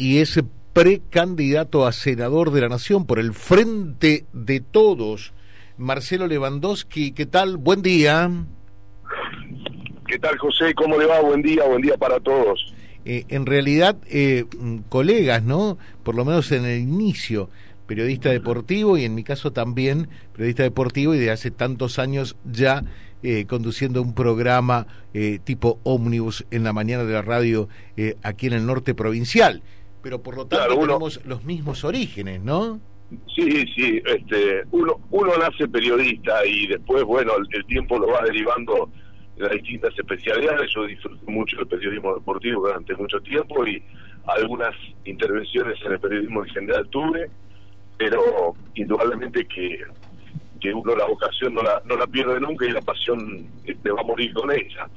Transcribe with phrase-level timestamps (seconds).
[0.00, 0.40] y es
[0.72, 5.32] precandidato a senador de la Nación por el Frente de Todos.
[5.76, 7.56] Marcelo Lewandowski, ¿qué tal?
[7.56, 8.30] Buen día.
[10.06, 10.72] ¿Qué tal, José?
[10.74, 11.20] ¿Cómo le va?
[11.20, 12.72] Buen día, buen día para todos.
[13.04, 14.44] Eh, en realidad, eh,
[14.88, 15.78] colegas, ¿no?
[16.04, 17.50] Por lo menos en el inicio,
[17.88, 22.84] periodista deportivo y en mi caso también periodista deportivo y de hace tantos años ya
[23.24, 28.46] eh, conduciendo un programa eh, tipo ómnibus en la mañana de la radio eh, aquí
[28.46, 29.62] en el norte provincial
[30.08, 32.80] pero por lo tanto tenemos los mismos orígenes, ¿no?
[33.36, 38.88] Sí, sí, este, uno, uno nace periodista y después, bueno, el, tiempo lo va derivando
[39.36, 40.70] en las distintas especialidades.
[40.74, 43.82] Yo disfruté mucho del periodismo deportivo durante mucho tiempo y
[44.24, 47.28] algunas intervenciones en el periodismo en general tuve,
[47.98, 49.84] pero indudablemente que,
[50.58, 54.00] que uno la vocación no la, no la pierde nunca y la pasión este, va
[54.00, 54.88] a morir con ella.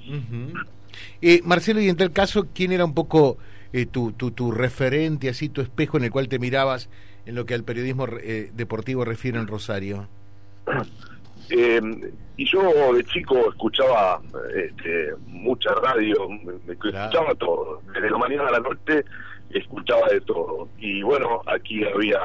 [1.21, 3.37] eh, Marcelo, y en tal caso, ¿quién era un poco
[3.73, 6.89] eh, tu, tu, tu, referente, así tu espejo en el cual te mirabas
[7.25, 10.07] en lo que al periodismo eh, deportivo refiere en Rosario?
[11.53, 11.81] Eh,
[12.37, 14.21] y yo de chico escuchaba
[14.55, 19.03] este, mucha radio, me, escuchaba todo, desde la mañana a la noche
[19.49, 20.69] escuchaba de todo.
[20.77, 22.19] Y bueno, aquí había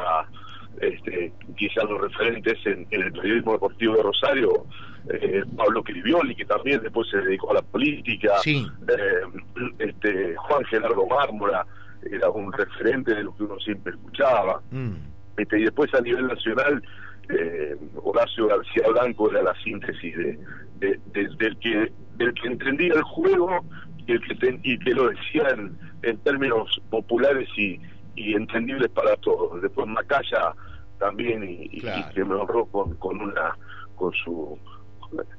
[0.81, 4.67] este, quizás los referentes en, en el periodismo deportivo de Rosario,
[5.11, 8.67] eh, Pablo Crivioli, que también después se dedicó a la política, sí.
[8.89, 9.41] eh,
[9.79, 11.67] este, Juan Gerardo Mármora,
[12.11, 14.61] era un referente de lo que uno siempre escuchaba.
[14.71, 14.95] Mm.
[15.37, 16.83] Este, y después a nivel nacional,
[17.29, 20.39] eh, Horacio García Blanco era la síntesis de,
[20.79, 23.65] de, de, del, que, del que entendía el juego
[24.07, 27.81] y, el que te, y que lo decía en, en términos populares y,
[28.15, 29.61] y entendibles para todos.
[29.61, 30.53] Después Macaya
[30.99, 32.07] también y, claro.
[32.11, 33.57] y que me honró con, con una
[33.97, 34.59] con su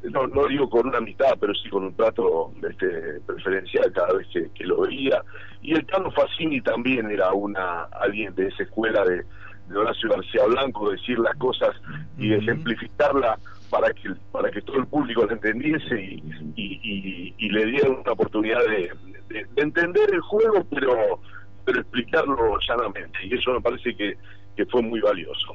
[0.04, 4.28] no, no digo con una amistad, pero sí con un trato este, preferencial cada vez
[4.32, 5.22] que, que, lo veía.
[5.62, 9.24] Y el Carlos Facini también era una alguien de esa escuela de,
[9.68, 11.76] de Horacio García Blanco, decir las cosas
[12.18, 13.38] y de ejemplificarla
[13.70, 16.24] para que para que todo el público la entendiese y,
[16.56, 18.92] y, y, y le diera una oportunidad de,
[19.30, 21.20] de, de, entender el juego, pero
[21.66, 23.20] pero explicarlo llanamente.
[23.24, 24.18] Y eso me parece que,
[24.58, 25.54] que fue muy valioso.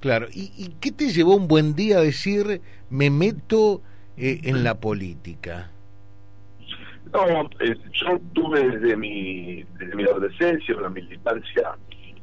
[0.00, 3.82] Claro, ¿Y, ¿y, qué te llevó un buen día a decir me meto
[4.16, 5.70] eh, en la política?
[7.12, 11.76] No, eh, yo tuve desde mi, desde mi adolescencia una militancia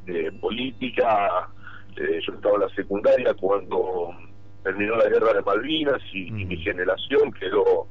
[0.08, 1.50] eh, política,
[1.96, 4.10] yo estaba en la secundaria cuando
[4.64, 6.40] terminó la guerra de Malvinas y, mm.
[6.40, 7.88] y mi generación quedó,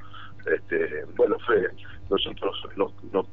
[0.53, 1.69] este, bueno, fue,
[2.11, 3.27] nosotros nos, nos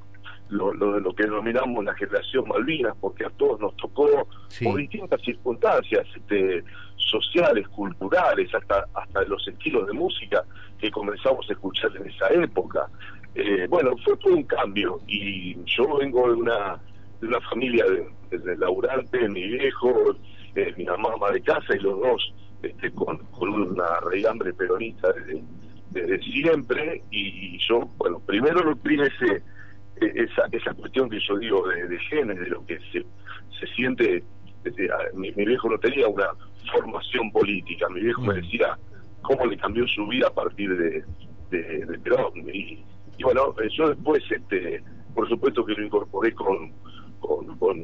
[0.50, 4.66] lo, lo, lo que denominamos la generación Malvinas, porque a todos nos tocó sí.
[4.66, 6.64] por distintas circunstancias este,
[6.98, 10.44] sociales, culturales, hasta, hasta los estilos de música
[10.80, 12.88] que comenzamos a escuchar en esa época.
[13.36, 16.80] Eh, bueno, fue todo un cambio y yo vengo de una,
[17.22, 20.16] de una familia de, de laburante, mi viejo,
[20.56, 22.34] eh, mi mamá ama de casa y los dos
[22.64, 25.44] este, con, con una raigambre peronista desde,
[25.92, 29.44] desde siempre y yo, bueno, primero lo ese
[30.02, 33.06] esa, esa cuestión que yo digo de, de genes, de lo que se,
[33.60, 34.24] se siente,
[34.64, 36.28] desde, mi, mi, viejo no tenía una
[36.72, 38.28] formación política, mi viejo mm.
[38.28, 38.78] me decía
[39.22, 41.04] cómo le cambió su vida a partir de,
[41.52, 42.32] de, de Perón.
[42.54, 42.84] Y,
[43.18, 44.82] y, bueno, yo después, este
[45.14, 46.72] por supuesto que lo incorporé con,
[47.20, 47.80] con, con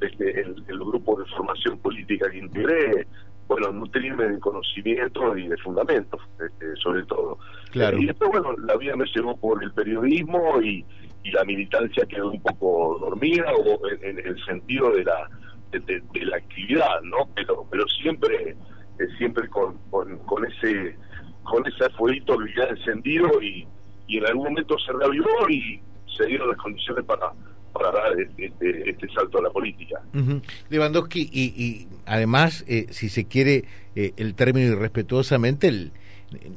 [0.00, 3.06] este, el, el, grupo de formación política que integré,
[3.48, 7.38] bueno, nutrirme de conocimiento y de fundamentos, este, sobre todo.
[7.70, 7.98] Claro.
[7.98, 10.84] Y después, bueno, la vida me llevó por el periodismo y
[11.26, 15.28] y la militancia quedó un poco dormida o en, en el sentido de la
[15.72, 20.96] de, de, de, la actividad no pero pero siempre eh, siempre con, con, con ese
[21.42, 23.66] con ese fueguito que ya encendido y,
[24.06, 25.80] y en algún momento se reavivó y
[26.16, 27.32] se dieron las condiciones para
[27.76, 30.00] para dar este, este salto a la política.
[30.68, 33.64] Lewandowski, y, y además, eh, si se quiere
[33.94, 35.92] eh, el término irrespetuosamente, el,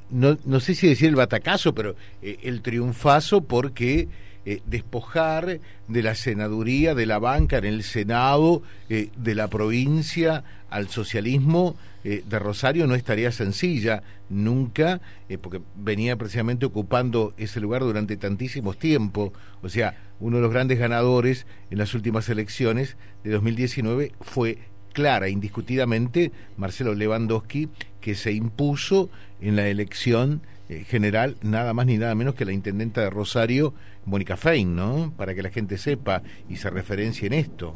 [0.10, 4.08] no, no sé si decir el batacazo, pero eh, el triunfazo porque
[4.46, 10.44] eh, despojar de la senaduría, de la banca en el Senado, eh, de la provincia
[10.70, 15.02] al socialismo de Rosario no estaría sencilla nunca,
[15.42, 19.34] porque venía precisamente ocupando ese lugar durante tantísimos tiempos.
[19.62, 24.58] O sea, uno de los grandes ganadores en las últimas elecciones de 2019 fue
[24.94, 27.70] clara, indiscutidamente, Marcelo Lewandowski,
[28.02, 29.10] que se impuso
[29.42, 33.74] en la elección eh, general nada más ni nada menos que la intendenta de Rosario,
[34.06, 35.14] Mónica Fein, ¿no?
[35.18, 37.76] Para que la gente sepa y se referencie en esto.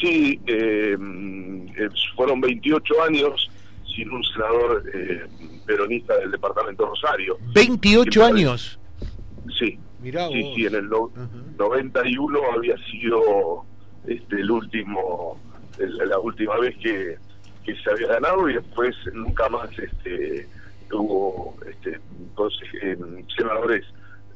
[0.00, 0.96] Sí, eh,
[2.16, 3.50] fueron 28 años
[3.94, 5.26] sin un senador eh,
[5.66, 7.38] peronista del departamento de Rosario.
[7.54, 8.78] ¿28 años?
[9.58, 9.78] Sí.
[10.04, 11.56] Mirá sí, sí, en el no, uh -huh.
[11.56, 13.64] 91 había sido
[14.06, 15.40] este, el último,
[15.78, 17.16] la última vez que,
[17.64, 20.46] que se había ganado y después nunca más este,
[20.92, 21.98] hubo este,
[23.34, 23.84] senadores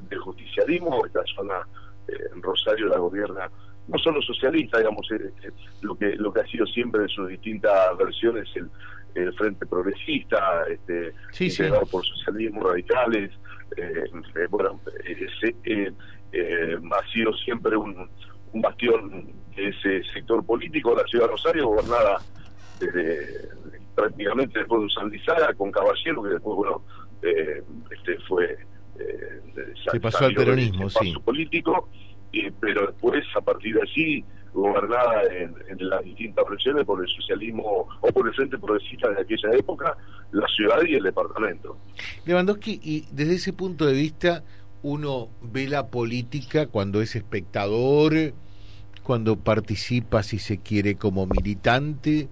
[0.09, 1.67] del justicialismo, esta zona
[2.09, 3.51] en Rosario la gobierna
[3.89, 5.09] no solo socialista, digamos,
[5.81, 8.69] lo que lo que ha sido siempre en sus distintas versiones el,
[9.15, 11.51] el Frente Progresista, este, sí,
[11.91, 13.48] por socialismo radicales, eh, eh,
[14.51, 14.81] bueno,
[15.65, 18.09] eh, ha sido siempre un,
[18.53, 19.27] un bastión
[19.57, 22.19] de ese sector político, la ciudad de Rosario, gobernada
[22.81, 23.49] desde
[23.95, 26.83] prácticamente después de Usandizada con Caballero, que después, bueno,
[27.91, 28.57] este fue...
[29.91, 31.15] Se pasó al peronismo, sí.
[31.25, 31.89] político,
[32.61, 34.25] pero después, a partir de allí,
[35.31, 39.97] en, las distintas regiones por el socialismo o por el Frente Progresista de aquella época,
[40.33, 41.77] la ciudad y el departamento.
[42.25, 44.45] Lewandowski, y desde ese punto de vista,
[44.83, 48.33] uno ve la política cuando es espectador,
[49.03, 52.29] cuando participa, si se quiere, como militante,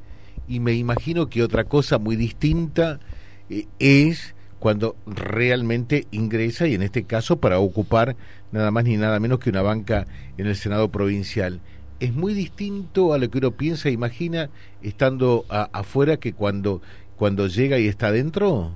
[0.48, 3.00] y me imagino que otra cosa muy distinta
[3.48, 8.16] eh, es cuando realmente ingresa, y en este caso para ocupar
[8.52, 10.06] nada más ni nada menos que una banca
[10.38, 11.60] en el Senado provincial
[12.00, 14.50] es muy distinto a lo que uno piensa e imagina
[14.82, 16.80] estando afuera que cuando,
[17.16, 18.72] cuando llega y está adentro?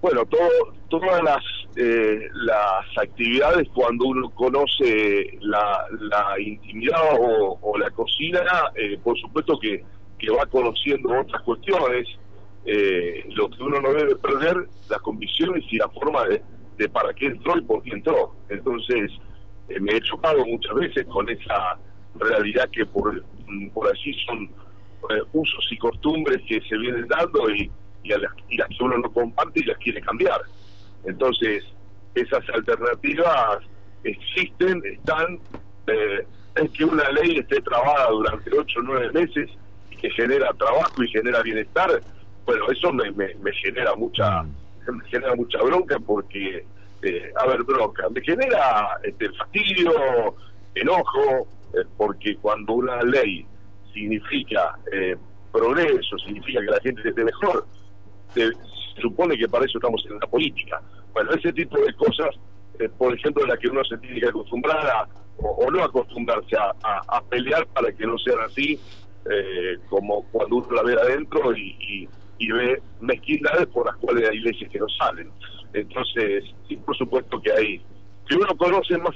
[0.00, 0.48] Bueno, todo,
[0.88, 1.44] todas las,
[1.76, 8.40] eh, las actividades cuando uno conoce la, la intimidad o, la cocina,
[8.74, 9.84] eh, por supuesto que,
[10.18, 12.08] que va conociendo otras cuestiones,
[12.64, 16.42] eh, lo que uno no debe perder, las convicciones y la forma de,
[16.78, 18.34] de para qué entró y por qué entró.
[18.48, 19.12] Entonces,
[19.78, 21.78] me he chocado muchas veces con esa
[22.16, 23.22] realidad que por,
[23.72, 24.44] por allí son
[25.10, 27.70] eh, usos y costumbres que se vienen dando y,
[28.02, 30.40] y, a las, que uno no comparte y las quiere cambiar.
[31.04, 31.64] Entonces,
[32.14, 33.58] esas alternativas
[34.04, 35.38] existen, están,
[35.86, 36.26] eh,
[36.56, 39.50] es que una ley esté trabada durante ocho o nueve meses
[39.90, 42.00] y que genera trabajo y genera bienestar,
[42.44, 44.96] bueno, eso me, me, me genera mucha mm.
[44.96, 46.64] me genera mucha bronca porque
[47.00, 49.92] este, a ver, bronca, me genera este, fastidio,
[50.74, 53.46] enojo, eh, porque cuando una ley
[53.92, 55.16] significa eh,
[55.50, 57.66] progreso, significa que la gente esté mejor,
[58.34, 58.50] se
[59.00, 60.80] supone que para eso estamos en la política.
[61.12, 62.36] Bueno, ese tipo de cosas,
[62.78, 65.08] eh, por ejemplo, la que uno se tiene que acostumbrar
[65.38, 68.78] o, no acostumbrarse a, pelear para que no sean así,
[69.88, 72.08] como cuando uno la ve adentro y,
[72.38, 75.30] y ve mezquindades por las cuales hay leyes que no salen.
[75.72, 76.44] Entonces,
[76.84, 77.82] por supuesto que hay,
[78.28, 79.14] si uno conoce más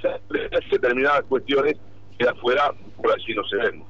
[0.70, 1.74] determinadas cuestiones
[2.18, 3.82] que afuera por allí no se ven.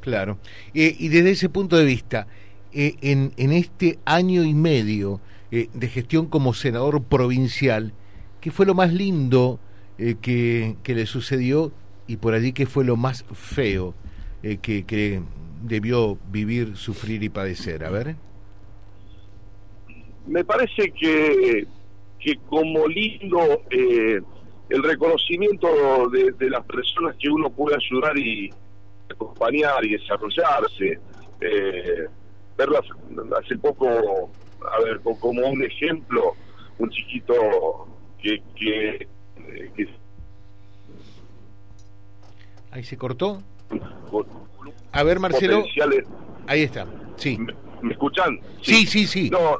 [0.00, 0.38] Claro.
[0.74, 2.26] Eh, y desde ese punto de vista,
[2.72, 5.20] eh, en, en este año y medio
[5.50, 7.92] eh, de gestión como senador provincial,
[8.40, 9.60] ¿qué fue lo más lindo
[10.20, 11.70] que, que, le sucedió
[12.08, 13.94] y por allí qué fue lo más feo
[14.42, 15.22] que, que
[15.62, 17.84] debió vivir, sufrir y padecer?
[17.84, 18.16] A ver
[20.26, 21.66] me parece que,
[22.18, 24.20] que como lindo eh,
[24.68, 28.50] el reconocimiento de, las personas que uno puede ayudar y
[29.10, 30.98] acompañar y desarrollarse,
[31.40, 32.06] eh,
[32.56, 32.82] verlas
[33.38, 36.34] hace poco, a ver, como un ejemplo,
[36.78, 37.86] un chiquito
[38.20, 38.42] que...
[38.56, 39.08] que,
[39.48, 39.88] eh,
[42.70, 43.42] Ahí se cortó.
[44.92, 45.64] A ver, Marcelo.
[46.46, 46.86] Ahí está,
[47.16, 47.38] sí.
[47.82, 48.40] ¿Me, escuchan?
[48.62, 49.28] Sí, sí, sí.
[49.28, 49.58] No,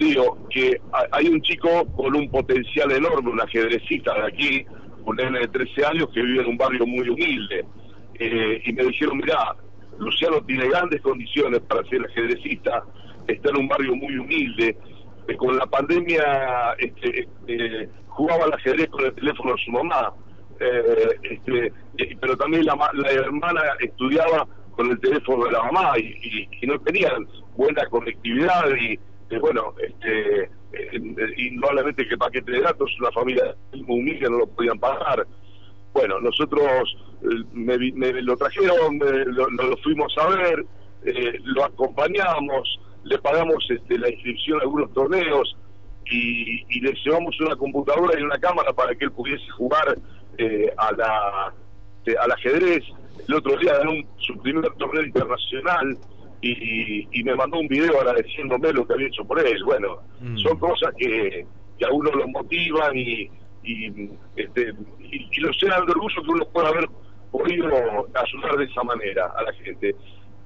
[0.00, 0.80] digo que
[1.12, 4.66] hay un chico con un potencial enorme, un ajedrecista de aquí,
[5.04, 7.66] un nene de 13 años que vive en un barrio muy humilde.
[8.14, 9.54] Eh, y me dijeron, mira,
[9.98, 12.82] Luciano tiene grandes condiciones para ser ajedrecista,
[13.28, 14.76] está en un barrio muy humilde.
[15.28, 20.14] Eh, con la pandemia este, este, jugaba al ajedrez con el teléfono de su mamá,
[20.60, 21.72] eh, este,
[22.20, 22.74] pero también la,
[23.10, 28.98] hermana estudiaba con el teléfono de la mamá y, y no tenían buena conectividad y
[29.38, 33.54] bueno, este, eh, indudablemente que paquete de datos, una familia
[33.86, 35.26] humilde no lo podían pagar.
[35.92, 37.76] Bueno, nosotros eh, me,
[38.22, 40.64] lo trajeron, lo, fuimos a ver,
[41.04, 45.56] eh, lo acompañamos, le pagamos este, la inscripción a algunos torneos
[46.06, 49.98] y, le llevamos una computadora y una cámara para que él pudiese jugar
[50.38, 51.54] eh, a la,
[52.20, 52.84] al ajedrez.
[53.28, 55.98] El otro día ganó su primer torneo internacional
[56.42, 59.62] y, me mandó un video agradeciéndome lo que había hecho por él.
[59.64, 60.38] Bueno, mm.
[60.38, 61.46] son cosas que,
[61.78, 63.30] que, a uno lo motivan y,
[63.62, 66.88] y, este, y, lo llenan de orgullo que uno pueda haber
[67.30, 69.94] podido ayudar de esa manera a la gente.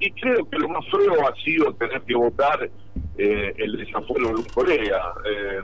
[0.00, 2.68] Y creo que lo más feo ha sido tener que votar
[3.16, 5.14] eh, el desafuero de un colega.
[5.24, 5.60] Eh,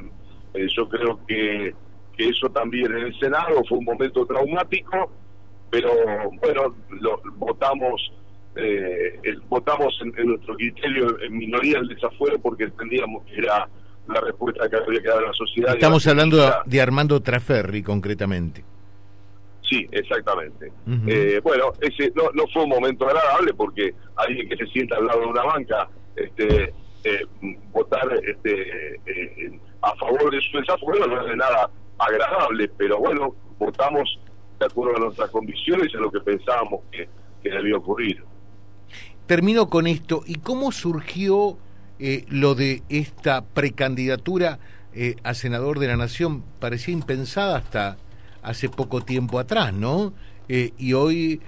[0.54, 1.74] eh, yo creo que,
[2.16, 5.10] que eso también en el Senado fue un momento traumático
[5.70, 5.90] pero
[6.42, 8.12] bueno, lo, votamos
[8.56, 13.68] eh, votamos en, nuestro criterio en minoría el desafuero porque entendíamos que era
[14.08, 15.74] la respuesta que había que dar a la sociedad.
[15.74, 18.64] Estamos hablando de Armando Traferri concretamente.
[19.62, 20.72] Sí, exactamente.
[21.06, 25.06] eh, bueno, ese no, no fue un momento agradable porque alguien que se sienta al
[25.06, 27.26] lado de una banca este, eh,
[27.70, 33.34] votar este, eh, a favor de su desafuero no es de nada agradable, pero bueno,
[33.58, 34.18] votamos
[34.58, 37.08] de acuerdo a nuestras convicciones y a lo que pensábamos que,
[37.42, 38.22] que debía ocurrir.
[39.30, 40.24] Termino con esto.
[40.26, 41.56] ¿Y cómo surgió
[42.00, 44.58] eh, lo de esta precandidatura
[44.92, 46.42] eh, a senador de la Nación?
[46.58, 47.96] Parecía impensada hasta
[48.42, 50.12] hace poco tiempo atrás, ¿no?
[50.48, 51.40] Eh, y hoy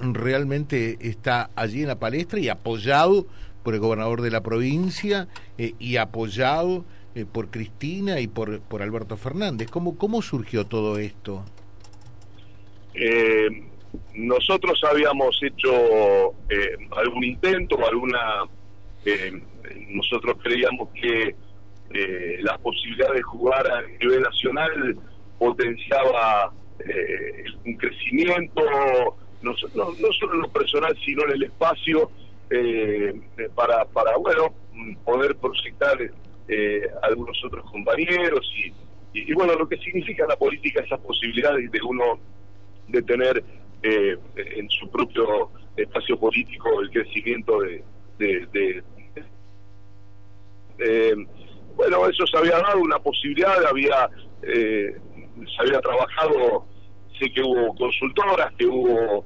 [0.00, 3.28] realmente está allí en la palestra y apoyado
[3.62, 6.84] por el gobernador de la provincia y apoyado
[7.30, 9.70] por Cristina y por, por Alberto Fernández.
[9.70, 11.44] ¿Cómo, ¿Cómo surgió todo esto?
[14.14, 18.44] Nosotros habíamos hecho eh, algún intento, alguna...
[19.04, 19.40] Eh,
[19.90, 21.34] nosotros creíamos que
[21.94, 24.96] eh, la posibilidad de jugar a nivel nacional
[25.38, 26.52] potenciaba
[27.64, 28.62] un crecimiento,
[29.42, 32.10] no, solo en lo personal, sino en el espacio,
[33.54, 34.54] para, para, bueno,
[35.04, 35.98] poder proyectar
[37.02, 38.72] algunos otros compañeros y,
[39.20, 42.20] y, bueno, lo que significa la política, esas posibilidades de uno
[42.88, 43.44] de tener
[43.82, 48.82] eh, en su propio espacio político el crecimiento de,
[50.78, 51.14] eh,
[51.76, 54.10] bueno eso se había dado una posibilidad había
[54.42, 54.96] eh,
[55.36, 56.66] se había trabajado
[57.20, 59.24] sé que hubo consultoras que hubo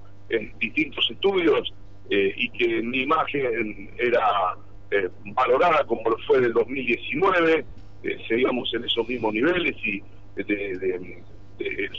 [0.59, 1.73] distintos estudios
[2.11, 4.55] y que mi imagen era
[5.35, 7.65] valorada como lo fue del 2019
[8.29, 10.03] seguíamos en esos mismos niveles y
[10.37, 11.23] de,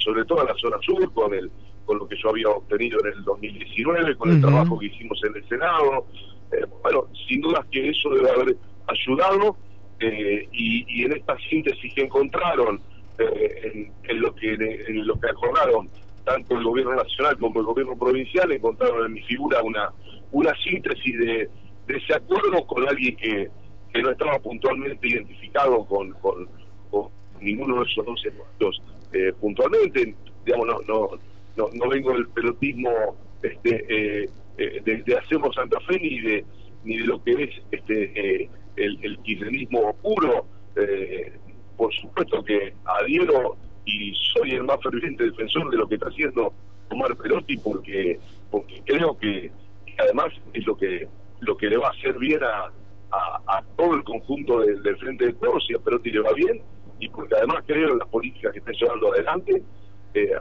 [0.03, 1.51] sobre todo en la zona sur con el
[1.85, 5.35] con lo que yo había obtenido en el 2019, con el trabajo que hicimos en
[5.35, 6.05] el Senado.
[6.51, 8.55] Eh, bueno, sin duda que eso debe haber
[8.87, 9.57] ayudado
[9.99, 12.79] eh, y, en esta síntesis que encontraron,
[13.17, 15.87] eh, en, lo que en lo que acordaron
[16.25, 19.91] tanto el gobierno nacional como el gobierno provincial, encontraron en mi figura una
[20.31, 21.49] una síntesis de,
[21.87, 23.49] ese acuerdo con alguien que,
[23.93, 26.47] que no estaba puntualmente identificado con, con,
[27.39, 28.81] ninguno de esos dos aspectos
[29.39, 31.09] puntualmente, digamos, no, no
[31.55, 32.89] no, no vengo del pelotismo
[33.41, 36.45] este, eh, eh, de, Hacemos Santa Fe ni de
[36.83, 40.45] ni de lo que es este eh, el, el kirchnerismo puro.
[41.77, 43.55] por supuesto que adhiero
[43.85, 46.53] y soy el más ferviente defensor de lo que está haciendo
[46.89, 48.19] Omar Perotti porque
[48.49, 49.51] porque creo que,
[49.97, 51.07] además es lo que
[51.41, 52.71] lo que le va a hacer bien a,
[53.11, 56.61] a, todo el conjunto del, Frente de Todos si a Perotti le va bien
[56.99, 59.61] y porque además creo en las políticas que está llevando adelante,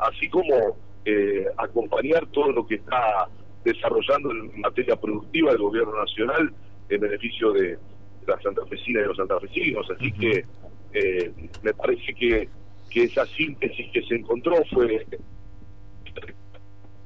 [0.00, 3.28] así como eh, acompañar todo lo que está
[3.64, 6.52] desarrollando en materia productiva el gobierno nacional
[6.88, 7.78] en beneficio de
[8.26, 9.90] la santafesina y de los santafesinos.
[9.90, 10.44] Así que
[10.92, 11.32] eh,
[11.62, 12.48] me parece que,
[12.90, 15.06] que esa síntesis que se encontró fue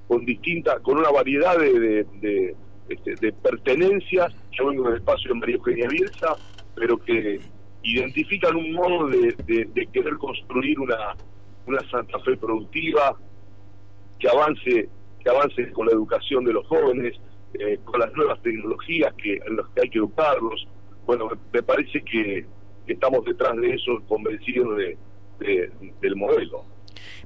[0.09, 2.57] con distinta, con una variedad de, de,
[2.89, 4.35] este, de, pertenencias.
[4.53, 6.37] Yo vengo del espacio de María Eugenia Bielsa,
[6.75, 7.41] pero que
[7.83, 11.17] identifican un modo de, de querer construir una,
[11.67, 13.17] una Santa Fe productiva,
[14.19, 14.89] que avance,
[15.23, 17.15] que avance con la educación de los jóvenes,
[17.55, 20.67] eh, con las nuevas tecnologías que, en las que hay que educarlos.
[21.07, 22.45] Bueno, me, parece que,
[22.87, 24.97] estamos detrás de eso convencidos de,
[26.01, 26.65] del modelo.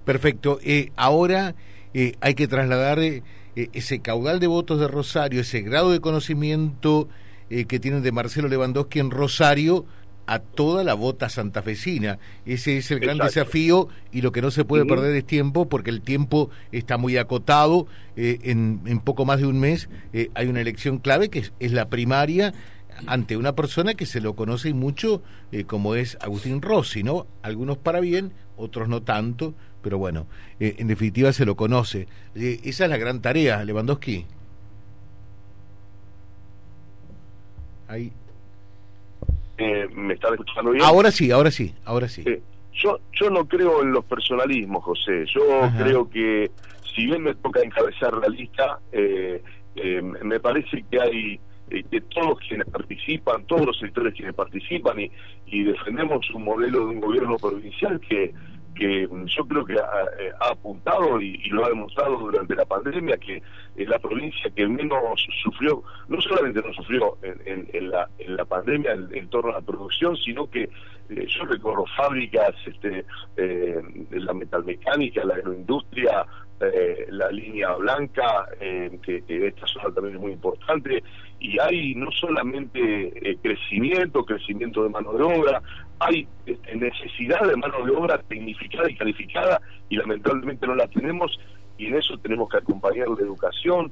[0.04, 0.58] Perfecto.
[0.64, 1.54] Eh, ahora
[1.92, 2.98] eh, hay que trasladar
[3.54, 7.08] ese caudal de votos de Rosario, ese grado de conocimiento
[7.48, 9.84] que tienen de Marcelo Lewandowski en Rosario
[10.26, 12.18] a toda la bota santafesina.
[12.46, 15.90] Ese es el gran desafío y lo que no se puede perder es tiempo porque
[15.90, 17.86] el tiempo está muy acotado.
[18.16, 21.72] Eh, en, en, poco más de un mes eh, hay una elección clave que es,
[21.72, 22.54] la primaria
[23.06, 25.22] ante una persona que se lo conoce mucho
[25.52, 27.26] eh, como es Agustín Rossi, ¿no?
[27.42, 30.26] Algunos para bien, otros no tanto, pero bueno,
[30.60, 32.06] en definitiva se lo conoce.
[32.34, 34.26] esa es la gran tarea, Lewandowski.
[37.88, 38.12] Ahí,
[39.60, 40.84] eh, ¿Me están escuchando bien?
[40.84, 42.24] Ahora sí, ahora sí, ahora sí.
[42.72, 45.26] yo, yo no creo en los personalismos, José.
[45.26, 45.42] Yo
[45.78, 46.50] creo que
[46.94, 49.42] si bien me toca encabezar la lista, eh,
[49.76, 55.10] eh, me parece que hay que todos quienes participan, todos los sectores quienes participan y,
[55.46, 58.32] y defendemos un modelo de un gobierno provincial que
[58.80, 63.42] que yo creo que ha, eh, apuntado y, lo ha demostrado durante la pandemia que
[63.76, 64.98] es la provincia que menos
[65.42, 70.16] sufrió, no solamente no sufrió en, la, en la pandemia en, torno a la producción,
[70.16, 73.04] sino que eh, yo recorro fábricas, este,
[73.36, 73.82] eh,
[74.12, 76.24] la metalmecánica, la agroindustria,
[76.60, 81.02] eh, la línea blanca, eh, que, esta zona también es muy importante,
[81.38, 85.62] y hay no solamente crecimiento, crecimiento de mano de obra,
[85.98, 91.38] hay este, necesidad de mano de obra tecnificada y calificada, y lamentablemente no la tenemos,
[91.78, 93.90] y en eso tenemos que acompañar la educación,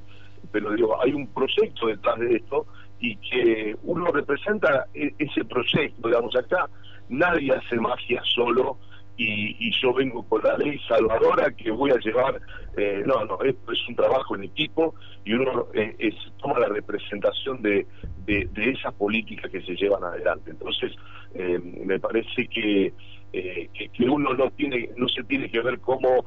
[0.51, 2.65] pero digo, hay un proyecto detrás de esto,
[2.99, 6.67] y que uno representa e, ese proyecto, digamos, acá
[7.09, 8.77] nadie hace magia solo,
[9.19, 12.41] y, yo vengo con la ley salvadora que voy a llevar,
[12.77, 14.95] eh, no, no, esto es un trabajo en equipo
[15.25, 17.85] y uno eh, es, toma la representación de,
[18.25, 20.51] de, esas políticas que se llevan adelante.
[20.51, 20.93] Entonces,
[21.33, 22.93] eh, me parece que,
[23.31, 26.25] que, uno no tiene no se tiene que ver como,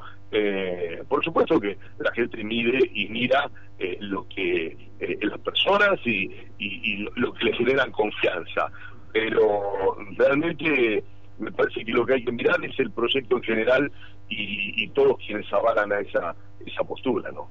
[1.09, 3.51] por supuesto que la gente mide y mira
[4.01, 4.77] lo que
[5.23, 8.71] las personas y, y, y lo que le generan confianza,
[9.13, 11.03] pero realmente
[11.43, 13.93] me parece que lo que hay que mirar es el proyecto en general
[14.29, 16.35] y, todos quienes avalan a esa,
[16.65, 17.49] esa postura, ¿no?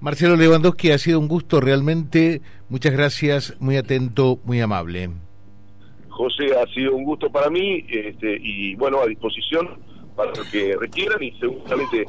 [0.00, 2.40] Marcelo Lewandowski, ha sido un gusto realmente.
[2.68, 5.10] Muchas gracias, muy atento, muy amable.
[6.08, 9.78] José, ha sido un gusto para mí este, y bueno, a disposición
[10.16, 12.04] para lo que requieran y seguramente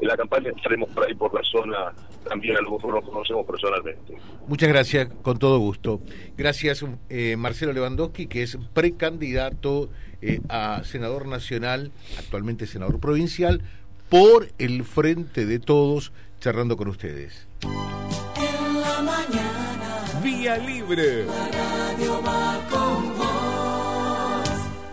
[0.00, 1.92] en la campaña estaremos por ahí por la zona
[2.28, 4.16] también a lo mejor nos conocemos personalmente.
[4.46, 6.00] Muchas gracias, con todo gusto.
[6.36, 9.90] Gracias eh, Marcelo Lewandowski, que es precandidato
[10.20, 13.62] eh, a senador nacional, actualmente senador provincial,
[14.08, 17.46] por el Frente de Todos, charlando con ustedes.
[17.62, 21.24] En la mañana, Vía Libre.
[21.24, 23.38] La radio va con vos.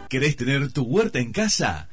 [0.09, 1.89] ¿Querés tener tu huerta en casa?